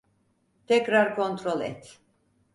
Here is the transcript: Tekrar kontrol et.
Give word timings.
Tekrar 0.71 1.13
kontrol 1.19 1.63
et. 1.69 1.95